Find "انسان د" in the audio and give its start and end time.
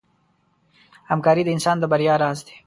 1.55-1.83